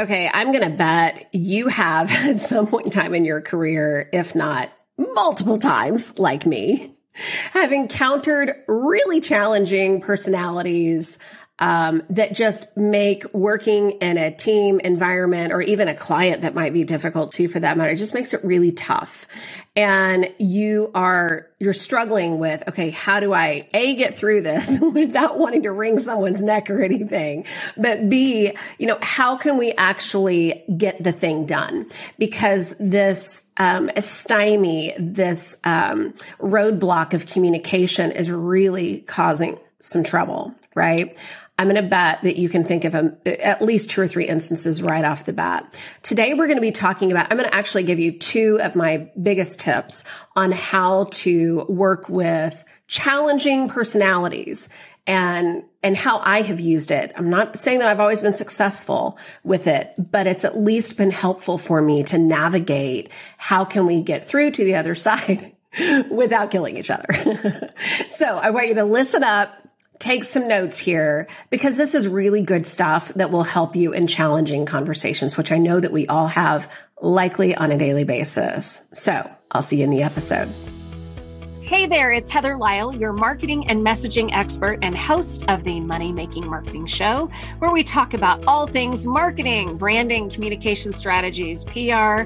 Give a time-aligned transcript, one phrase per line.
[0.00, 4.08] Okay, I'm going to bet you have at some point in time in your career,
[4.14, 6.96] if not multiple times, like me,
[7.52, 11.18] have encountered really challenging personalities
[11.60, 16.72] um, that just make working in a team environment or even a client that might
[16.72, 19.28] be difficult too for that matter just makes it really tough.
[19.76, 25.38] And you are you're struggling with okay how do i a get through this without
[25.38, 27.44] wanting to wring someone's neck or anything
[27.76, 31.86] but b you know how can we actually get the thing done?
[32.18, 41.16] Because this um, stymie this um, roadblock of communication is really causing some trouble right
[41.60, 44.24] I'm going to bet that you can think of a, at least two or three
[44.24, 45.74] instances right off the bat.
[46.00, 48.74] Today, we're going to be talking about, I'm going to actually give you two of
[48.74, 54.70] my biggest tips on how to work with challenging personalities
[55.06, 57.12] and and how I have used it.
[57.14, 61.10] I'm not saying that I've always been successful with it, but it's at least been
[61.10, 65.54] helpful for me to navigate how can we get through to the other side
[66.10, 67.06] without killing each other.
[68.08, 69.60] so I want you to listen up
[70.00, 74.06] take some notes here because this is really good stuff that will help you in
[74.06, 78.82] challenging conversations, which I know that we all have likely on a daily basis.
[78.92, 80.52] So I'll see you in the episode.
[81.62, 86.12] Hey there, it's Heather Lisle, your marketing and messaging expert and host of the Money
[86.12, 92.22] Making Marketing Show, where we talk about all things marketing, branding, communication strategies, PR.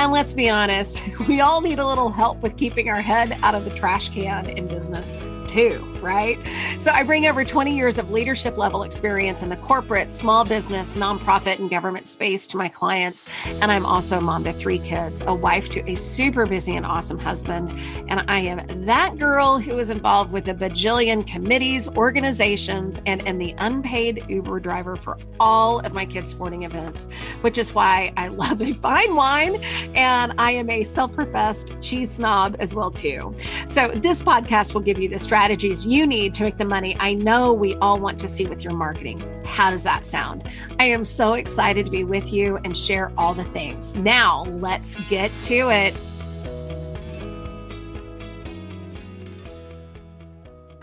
[0.00, 3.54] And let's be honest, we all need a little help with keeping our head out
[3.54, 5.16] of the trash can in business
[5.48, 6.38] too, right?
[6.76, 10.94] So I bring over 20 years of leadership level experience in the corporate, small business,
[10.94, 13.26] nonprofit, and government space to my clients.
[13.46, 16.84] And I'm also a mom to three kids, a wife to a super busy and
[16.84, 17.70] awesome husband.
[18.08, 23.38] And I am that girl who is involved with a bajillion committees, organizations, and am
[23.38, 27.08] the unpaid Uber driver for all of my kids' sporting events,
[27.40, 29.56] which is why I love a fine wine.
[29.94, 33.34] And I am a self professed cheese snob as well, too.
[33.66, 36.96] So this podcast will give you the strategy strategies you need to make the money
[36.98, 39.22] I know we all want to see with your marketing.
[39.44, 40.42] How does that sound?
[40.80, 43.94] I am so excited to be with you and share all the things.
[43.94, 45.94] Now, let's get to it.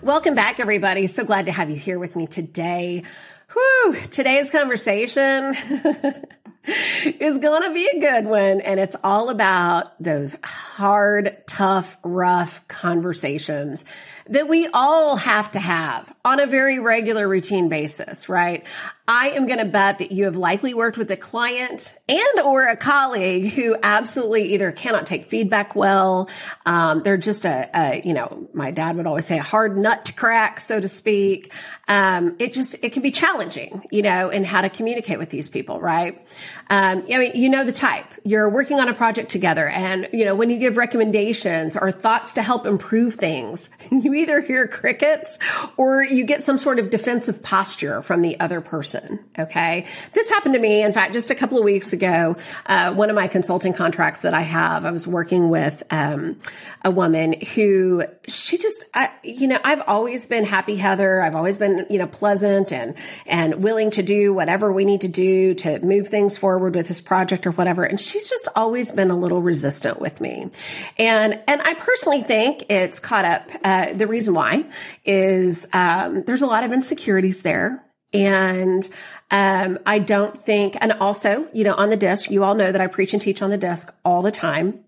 [0.01, 1.07] Welcome back, everybody.
[1.07, 3.03] So glad to have you here with me today.
[3.51, 5.57] Whew, today's conversation
[7.05, 8.61] is going to be a good one.
[8.61, 13.85] And it's all about those hard, tough, rough conversations
[14.27, 18.65] that we all have to have on a very regular routine basis, right?
[19.07, 22.65] I am going to bet that you have likely worked with a client and or
[22.65, 26.27] a colleague who absolutely either cannot take feedback well.
[26.65, 30.05] Um, they're just a, a, you know, my dad would always say a hard nut
[30.05, 31.53] to crack, so to speak.
[31.87, 35.51] Um, it just, it can be challenging, you know, in how to communicate with these
[35.51, 36.25] people, right?
[36.69, 38.05] Um, I mean, you know the type.
[38.23, 42.33] You're working on a project together and, you know, when you give recommendations or thoughts
[42.33, 45.37] to help improve things, you either hear crickets
[45.77, 49.19] or you get some sort of defensive posture from the other person.
[49.37, 49.85] Okay.
[50.13, 50.81] This happened to me.
[50.81, 52.35] In fact, just a couple of weeks ago,
[52.65, 56.37] uh, one of my consulting contracts that I have, I was working with, um,
[56.83, 61.21] a woman who she just, I, you know, I've always been happy, Heather.
[61.21, 62.95] I've always been, you know, pleasant and,
[63.25, 67.01] and willing to do whatever we need to do to move things forward with this
[67.01, 67.83] project or whatever.
[67.83, 70.51] And she's just always been a little resistant with me.
[70.95, 74.63] And, and I personally think it's caught up, uh, the reason why
[75.03, 77.83] is, um, there's a lot of insecurities there.
[78.13, 78.87] And
[79.31, 82.79] um, I don't think, and also, you know, on the DiSC, you all know that
[82.79, 84.84] I preach and teach on the DiSC all the time.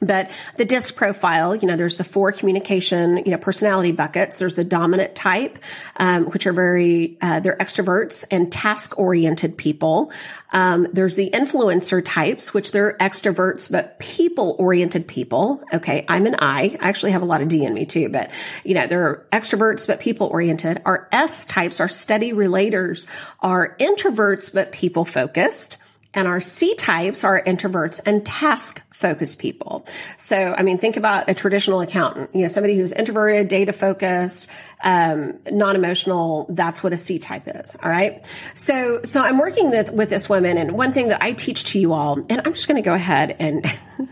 [0.00, 4.38] But the DiSC profile, you know, there's the four communication, you know, personality buckets.
[4.38, 5.58] There's the dominant type,
[5.96, 10.12] um, which are very, uh, they're extroverts and task oriented people.
[10.52, 15.62] Um, there's the influencer types, which they're extroverts, but people oriented people.
[15.72, 16.04] Okay.
[16.08, 16.76] I'm an I.
[16.80, 18.30] I actually have a lot of D in me too, but
[18.64, 20.82] you know, they're extroverts, but people oriented.
[20.84, 23.06] Our S types, our steady relators
[23.40, 25.78] are introverts, but people focused.
[26.14, 29.86] And our C types are introverts and task focused people.
[30.16, 34.48] So, I mean, think about a traditional accountant, you know, somebody who's introverted, data focused,
[34.82, 36.46] um, non-emotional.
[36.48, 37.76] That's what a C type is.
[37.82, 38.24] All right.
[38.54, 41.78] So, so I'm working with, with this woman and one thing that I teach to
[41.78, 43.64] you all, and I'm just going to go ahead and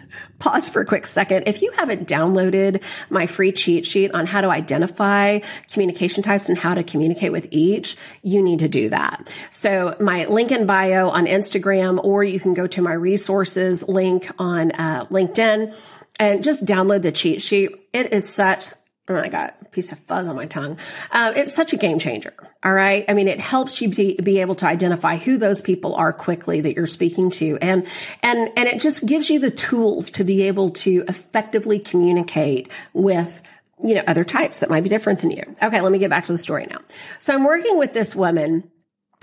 [0.43, 1.44] pause for a quick second.
[1.47, 5.39] If you haven't downloaded my free cheat sheet on how to identify
[5.71, 9.31] communication types and how to communicate with each, you need to do that.
[9.50, 14.29] So my link in bio on Instagram, or you can go to my resources link
[14.39, 15.77] on uh, LinkedIn
[16.19, 17.71] and just download the cheat sheet.
[17.93, 18.71] It is such
[19.08, 20.78] Oh, I got a piece of fuzz on my tongue.
[21.10, 22.32] Um, it's such a game changer.
[22.62, 23.04] All right.
[23.08, 26.60] I mean, it helps you be, be able to identify who those people are quickly
[26.60, 27.58] that you're speaking to.
[27.60, 27.87] And,
[28.22, 33.43] and, and it just gives you the tools to be able to effectively communicate with
[33.82, 35.43] you know, other types that might be different than you.
[35.60, 35.81] Okay.
[35.81, 36.78] Let me get back to the story now.
[37.19, 38.70] So I'm working with this woman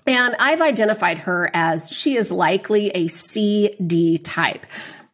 [0.05, 4.65] and I've identified her as she is likely a CD type.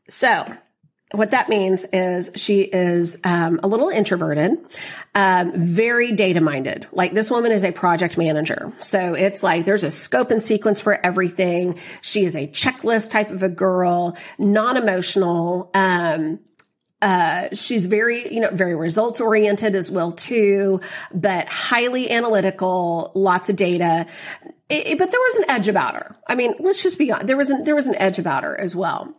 [0.09, 0.51] So
[1.15, 4.57] what that means is she is um, a little introverted,
[5.13, 6.88] um, very data minded.
[6.91, 8.73] Like this woman is a project manager.
[8.79, 11.79] So it's like there's a scope and sequence for everything.
[12.01, 15.71] She is a checklist type of a girl, non emotional.
[15.73, 16.39] Um,
[17.01, 20.81] uh, she's very, you know, very results oriented as well too,
[21.13, 24.07] but highly analytical, lots of data.
[24.69, 26.15] It, but there was an edge about her.
[26.27, 27.27] I mean, let's just be honest.
[27.27, 29.13] There was an, there was an edge about her as well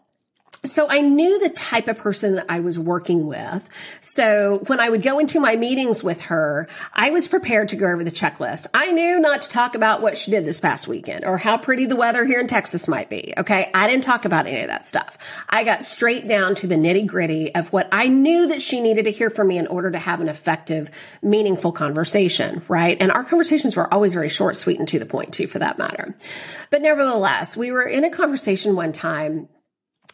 [0.66, 3.68] so I knew the type of person that I was working with.
[4.00, 7.86] So when I would go into my meetings with her, I was prepared to go
[7.86, 8.66] over the checklist.
[8.74, 11.86] I knew not to talk about what she did this past weekend or how pretty
[11.86, 13.32] the weather here in Texas might be.
[13.36, 13.70] Okay.
[13.72, 15.18] I didn't talk about any of that stuff.
[15.48, 19.04] I got straight down to the nitty gritty of what I knew that she needed
[19.04, 20.90] to hear from me in order to have an effective,
[21.22, 22.62] meaningful conversation.
[22.68, 22.96] Right.
[23.00, 25.78] And our conversations were always very short, sweet, and to the point too, for that
[25.78, 26.16] matter.
[26.70, 29.48] But nevertheless, we were in a conversation one time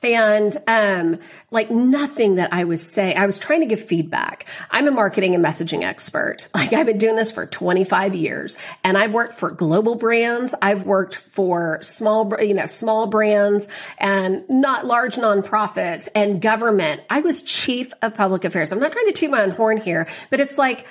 [0.03, 1.19] and um
[1.51, 4.47] like nothing that i was saying i was trying to give feedback.
[4.71, 6.49] I'm a marketing and messaging expert.
[6.63, 8.57] Like i've been doing this for 25 years.
[8.85, 10.55] And i've worked for global brands.
[10.63, 13.69] I've worked for small you know small brands
[13.99, 17.03] and not large nonprofits and government.
[17.11, 18.73] I was chief of public affairs.
[18.73, 20.87] I'm not trying to toot my own horn here but it's like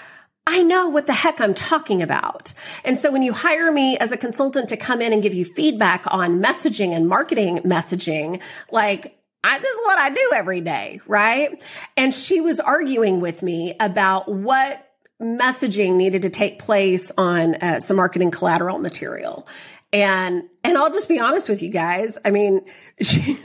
[0.47, 2.53] I know what the heck I'm talking about.
[2.83, 5.45] And so when you hire me as a consultant to come in and give you
[5.45, 8.41] feedback on messaging and marketing messaging,
[8.71, 11.61] like I, this is what I do every day, right?
[11.97, 14.87] And she was arguing with me about what
[15.21, 19.47] messaging needed to take place on uh, some marketing collateral material.
[19.93, 22.17] And, and I'll just be honest with you guys.
[22.23, 22.61] I mean,
[23.01, 23.39] she,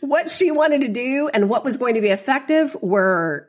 [0.00, 3.48] what she wanted to do and what was going to be effective were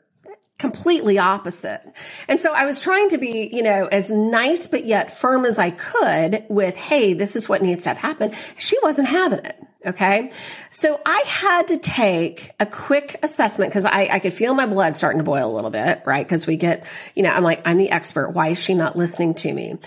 [0.60, 1.82] completely opposite.
[2.28, 5.60] And so I was trying to be, you know, as nice but yet firm as
[5.60, 8.36] I could with, hey, this is what needs to have happened.
[8.58, 9.60] She wasn't having it.
[9.86, 10.32] Okay.
[10.70, 14.96] So I had to take a quick assessment because I, I could feel my blood
[14.96, 16.26] starting to boil a little bit, right?
[16.26, 16.86] Because we get,
[17.16, 18.30] you know, I'm like, I'm the expert.
[18.30, 19.78] Why is she not listening to me?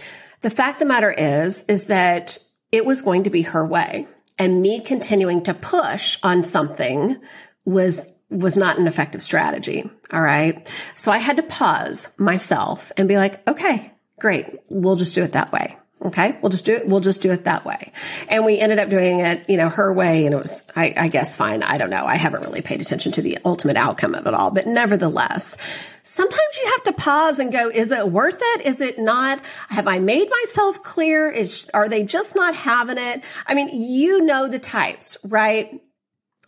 [0.43, 2.39] The fact of the matter is, is that
[2.71, 4.07] it was going to be her way
[4.39, 7.17] and me continuing to push on something
[7.65, 9.89] was was not an effective strategy.
[10.13, 10.67] All right.
[10.95, 14.61] So I had to pause myself and be like, okay, great.
[14.71, 15.77] We'll just do it that way.
[16.03, 16.39] Okay.
[16.43, 16.87] We'll just do it.
[16.87, 17.93] We'll just do it that way.
[18.29, 20.27] And we ended up doing it, you know, her way.
[20.27, 21.63] And it was, I, I guess fine.
[21.63, 22.05] I don't know.
[22.05, 25.57] I haven't really paid attention to the ultimate outcome of it all, but nevertheless,
[26.03, 28.67] sometimes you have to pause and go, is it worth it?
[28.67, 29.43] Is it not?
[29.69, 31.31] Have I made myself clear?
[31.31, 33.25] Is, are they just not having it?
[33.47, 35.81] I mean, you know the types, right?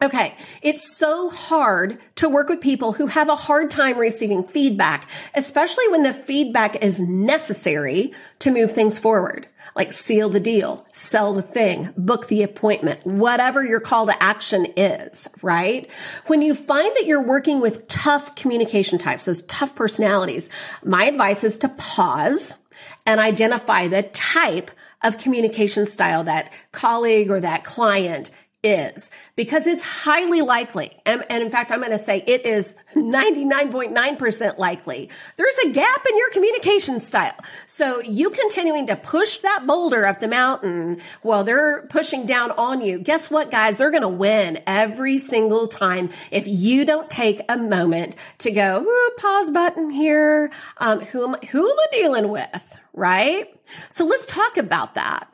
[0.00, 0.37] Okay.
[0.62, 5.89] It's so hard to work with people who have a hard time receiving feedback, especially
[5.89, 9.49] when the feedback is necessary to move things forward.
[9.75, 14.67] Like seal the deal, sell the thing, book the appointment, whatever your call to action
[14.77, 15.91] is, right?
[16.27, 20.49] When you find that you're working with tough communication types, those tough personalities,
[20.85, 22.59] my advice is to pause
[23.05, 24.71] and identify the type
[25.03, 28.31] of communication style that colleague or that client
[28.65, 30.91] is because it's highly likely.
[31.07, 35.11] And, and in fact, I'm going to say it is 99.9% likely.
[35.37, 37.37] There's a gap in your communication style.
[37.67, 42.81] So you continuing to push that boulder up the mountain while they're pushing down on
[42.81, 42.99] you.
[42.99, 43.79] Guess what, guys?
[43.79, 48.85] They're going to win every single time if you don't take a moment to go,
[49.19, 50.50] pause button here.
[50.79, 52.79] Um, who am, who am I dealing with?
[52.93, 53.55] Right?
[53.91, 55.33] So let's talk about that.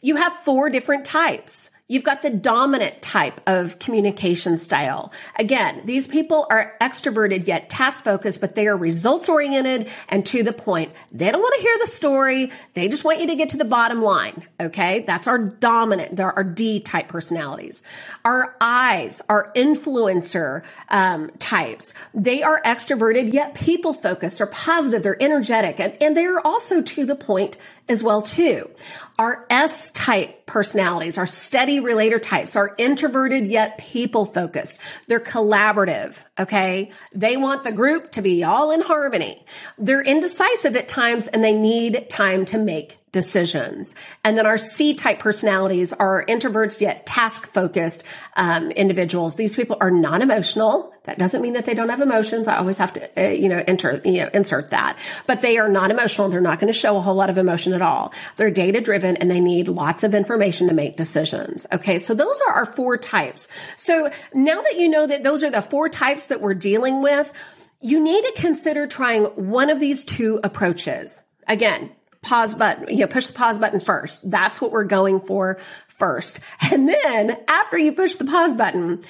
[0.00, 1.70] You have four different types.
[1.90, 5.12] You've got the dominant type of communication style.
[5.36, 10.44] Again, these people are extroverted yet task focused, but they are results oriented and to
[10.44, 10.92] the point.
[11.10, 12.52] They don't want to hear the story.
[12.74, 14.44] They just want you to get to the bottom line.
[14.60, 15.00] Okay.
[15.00, 16.14] That's our dominant.
[16.14, 17.82] There are D type personalities.
[18.24, 21.92] Our I's are influencer um, types.
[22.14, 25.02] They are extroverted yet people focused or positive.
[25.02, 27.58] They're energetic and, and they are also to the point
[27.90, 28.70] as well too.
[29.18, 34.78] Our S type personalities, our steady relator types are introverted yet people focused.
[35.08, 36.22] They're collaborative.
[36.38, 36.92] Okay.
[37.12, 39.44] They want the group to be all in harmony.
[39.76, 43.94] They're indecisive at times and they need time to make decisions.
[44.24, 48.04] And then our C type personalities are introverts yet task focused
[48.36, 49.36] um, individuals.
[49.36, 50.92] These people are non emotional.
[51.04, 52.46] That doesn't mean that they don't have emotions.
[52.46, 54.98] I always have to, uh, you know, enter, you know, insert that.
[55.26, 56.28] But they are non emotional.
[56.28, 58.12] They're not going to show a whole lot of emotion at all.
[58.36, 61.66] They're data driven and they need lots of information to make decisions.
[61.72, 61.98] Okay.
[61.98, 63.48] So those are our four types.
[63.76, 67.32] So now that you know that those are the four types that we're dealing with,
[67.80, 71.24] you need to consider trying one of these two approaches.
[71.48, 71.90] Again,
[72.22, 74.30] pause button, you know, push the pause button first.
[74.30, 75.58] That's what we're going for
[75.88, 76.40] first.
[76.70, 79.02] And then after you push the pause button,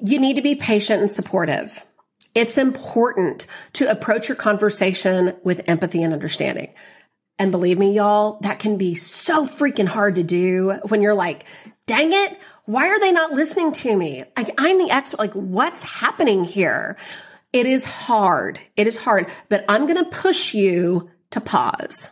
[0.00, 1.84] you need to be patient and supportive.
[2.34, 6.74] It's important to approach your conversation with empathy and understanding.
[7.38, 11.46] And believe me, y'all, that can be so freaking hard to do when you're like,
[11.86, 14.24] dang it, why are they not listening to me?
[14.36, 15.18] Like, I'm the expert.
[15.18, 16.96] Like, what's happening here?
[17.52, 18.58] It is hard.
[18.76, 22.10] It is hard, but I'm going to push you to pause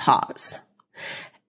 [0.00, 0.60] pause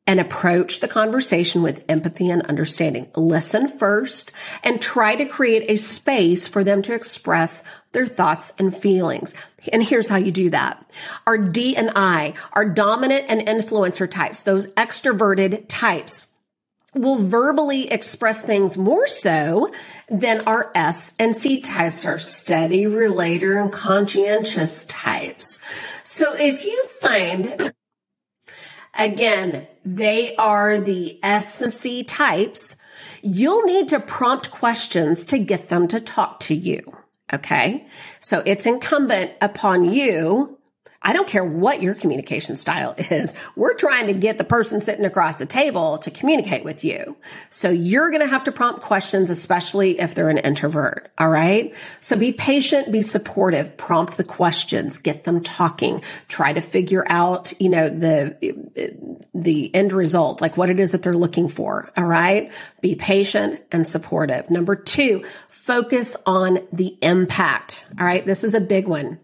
[0.06, 3.10] and approach the conversation with empathy and understanding.
[3.16, 8.76] Listen first and try to create a space for them to express their thoughts and
[8.76, 9.36] feelings.
[9.72, 10.86] And here's how you do that.
[11.26, 16.28] Our D and I, our dominant and influencer types, those extroverted types,
[16.94, 19.72] will verbally express things more so
[20.10, 25.62] than our S and C types, our steady, relator, and conscientious types.
[26.04, 27.72] So if you find
[28.98, 32.76] Again, they are the S and C types.
[33.22, 36.80] You'll need to prompt questions to get them to talk to you.
[37.34, 37.88] Okay.
[38.20, 40.58] So it's incumbent upon you
[41.04, 43.34] I don't care what your communication style is.
[43.56, 47.18] We're trying to get the person sitting across the table to communicate with you.
[47.50, 51.12] So you're going to have to prompt questions, especially if they're an introvert.
[51.18, 51.74] All right.
[52.02, 57.52] So be patient, be supportive, prompt the questions, get them talking, try to figure out,
[57.60, 61.92] you know, the, the end result, like what it is that they're looking for.
[61.98, 62.52] All right.
[62.80, 64.52] Be patient and supportive.
[64.52, 67.88] Number two, focus on the impact.
[68.00, 68.24] All right.
[68.24, 69.20] This is a big one.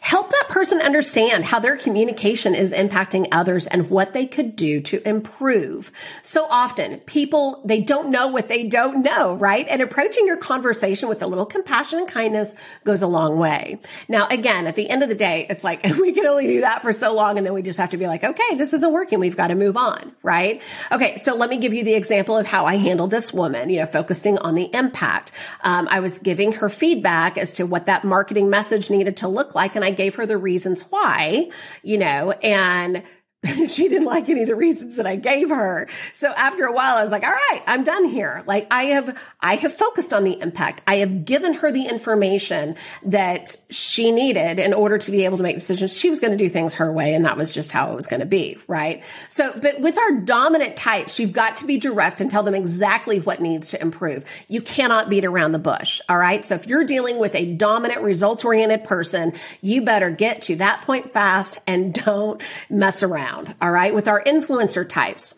[0.00, 4.80] Help that person understand how their communication is impacting others and what they could do
[4.82, 5.90] to improve.
[6.22, 9.66] So often people, they don't know what they don't know, right?
[9.68, 12.54] And approaching your conversation with a little compassion and kindness
[12.84, 13.80] goes a long way.
[14.08, 16.82] Now, again, at the end of the day, it's like we can only do that
[16.82, 19.18] for so long and then we just have to be like, okay, this isn't working.
[19.18, 20.62] We've got to move on, right?
[20.92, 21.16] Okay.
[21.16, 23.86] So let me give you the example of how I handled this woman, you know,
[23.86, 25.32] focusing on the impact.
[25.62, 29.54] Um, I was giving her feedback as to what that marketing message needed to look
[29.54, 29.55] like.
[29.74, 31.50] And I gave her the reasons why,
[31.82, 33.02] you know, and
[33.66, 35.88] she didn't like any of the reasons that I gave her.
[36.12, 38.42] So after a while, I was like, all right, I'm done here.
[38.46, 40.82] Like I have, I have focused on the impact.
[40.86, 45.42] I have given her the information that she needed in order to be able to
[45.42, 45.96] make decisions.
[45.96, 47.14] She was going to do things her way.
[47.14, 48.58] And that was just how it was going to be.
[48.66, 49.04] Right.
[49.28, 53.20] So, but with our dominant types, you've got to be direct and tell them exactly
[53.20, 54.24] what needs to improve.
[54.48, 56.00] You cannot beat around the bush.
[56.08, 56.44] All right.
[56.44, 60.82] So if you're dealing with a dominant results oriented person, you better get to that
[60.82, 63.54] point fast and don't mess around around.
[63.60, 63.94] All right.
[63.94, 65.36] With our influencer types,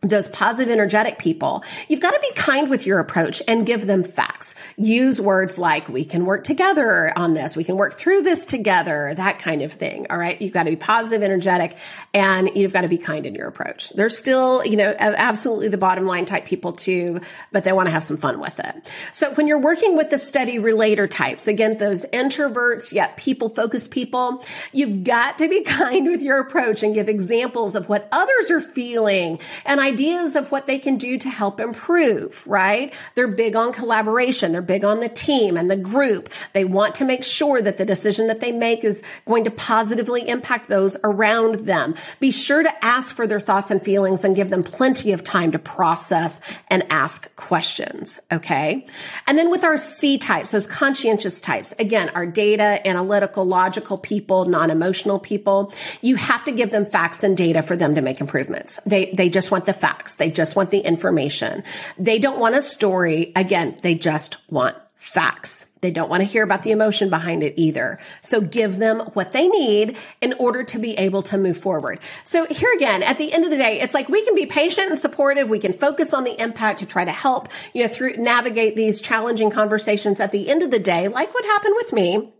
[0.00, 4.04] those positive, energetic people, you've got to be kind with your approach and give them
[4.04, 4.54] facts.
[4.76, 7.56] Use words like, we can work together on this.
[7.56, 10.06] We can work through this together, that kind of thing.
[10.08, 10.40] All right.
[10.40, 11.76] You've got to be positive, energetic,
[12.14, 13.90] and you've got to be kind in your approach.
[13.90, 17.92] They're still, you know, absolutely the bottom line type people too, but they want to
[17.92, 18.88] have some fun with it.
[19.10, 23.90] So when you're working with the steady relator types, again, those introverts, yet people focused
[23.90, 28.52] people, you've got to be kind with your approach and give examples of what others
[28.52, 29.40] are feeling.
[29.64, 32.92] And I ideas of what they can do to help improve, right?
[33.14, 34.52] They're big on collaboration.
[34.52, 36.30] They're big on the team and the group.
[36.52, 40.28] They want to make sure that the decision that they make is going to positively
[40.28, 41.94] impact those around them.
[42.20, 45.52] Be sure to ask for their thoughts and feelings and give them plenty of time
[45.52, 48.20] to process and ask questions.
[48.30, 48.86] Okay.
[49.26, 54.44] And then with our C types, those conscientious types, again, our data, analytical, logical people,
[54.44, 58.78] non-emotional people, you have to give them facts and data for them to make improvements.
[58.84, 60.16] They, they just want the facts.
[60.16, 61.64] They just want the information.
[61.98, 63.32] They don't want a story.
[63.36, 65.66] Again, they just want facts.
[65.80, 68.00] They don't want to hear about the emotion behind it either.
[68.20, 72.00] So give them what they need in order to be able to move forward.
[72.24, 74.90] So here again, at the end of the day, it's like we can be patient
[74.90, 75.48] and supportive.
[75.48, 79.00] We can focus on the impact to try to help, you know, through navigate these
[79.00, 82.34] challenging conversations at the end of the day, like what happened with me.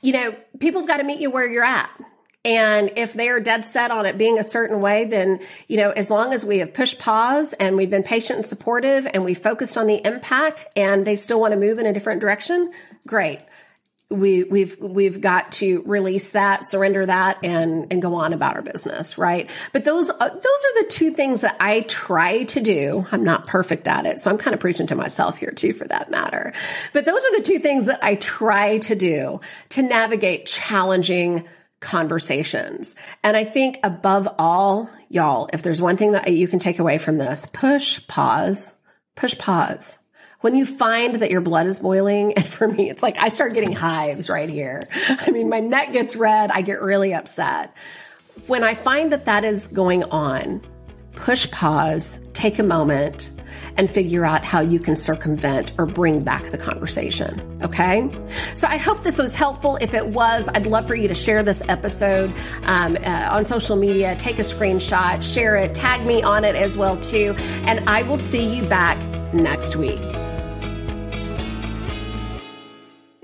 [0.00, 1.90] You know, people have got to meet you where you're at.
[2.44, 5.90] And if they are dead set on it being a certain way, then, you know,
[5.90, 9.34] as long as we have pushed pause and we've been patient and supportive and we
[9.34, 12.72] focused on the impact and they still want to move in a different direction,
[13.06, 13.40] great.
[14.10, 18.62] we we've we've got to release that surrender that and and go on about our
[18.62, 19.50] business right?
[19.74, 23.06] But those uh, those are the two things that i try to do.
[23.12, 25.86] I'm not perfect at it so i'm kind of preaching to myself here too for
[25.88, 26.54] that matter.
[26.94, 29.40] But those are the two things that i try to do
[29.70, 31.44] to navigate challenging
[31.80, 36.78] conversations and i think above all y'all if there's one thing that you can take
[36.78, 38.74] away from this push pause
[39.14, 39.98] push pause
[40.40, 43.54] when you find that your blood is boiling, and for me, it's like I start
[43.54, 44.80] getting hives right here.
[45.06, 46.50] I mean, my neck gets red.
[46.50, 47.76] I get really upset.
[48.46, 50.62] When I find that that is going on,
[51.16, 53.32] push pause, take a moment,
[53.76, 57.40] and figure out how you can circumvent or bring back the conversation.
[57.62, 58.08] Okay.
[58.54, 59.76] So I hope this was helpful.
[59.80, 62.32] If it was, I'd love for you to share this episode
[62.64, 66.76] um, uh, on social media, take a screenshot, share it, tag me on it as
[66.76, 67.34] well too.
[67.62, 68.98] And I will see you back
[69.32, 70.00] next week.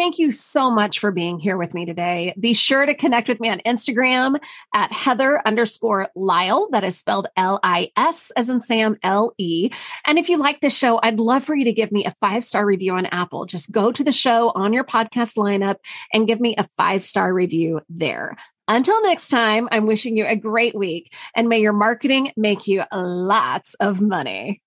[0.05, 2.35] Thank you so much for being here with me today.
[2.39, 4.39] Be sure to connect with me on Instagram
[4.75, 6.69] at Heather underscore Lisle.
[6.73, 9.71] That is spelled L I S as in Sam L E.
[10.07, 12.45] And if you like this show, I'd love for you to give me a five
[12.45, 13.47] star review on Apple.
[13.47, 15.77] Just go to the show on your podcast lineup
[16.13, 18.37] and give me a five star review there.
[18.69, 22.83] Until next time, I'm wishing you a great week and may your marketing make you
[22.93, 24.61] lots of money.